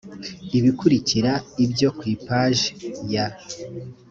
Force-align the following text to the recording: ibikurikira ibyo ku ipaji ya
ibikurikira 0.57 1.31
ibyo 1.65 1.89
ku 1.97 2.03
ipaji 2.13 2.69
ya 3.13 3.25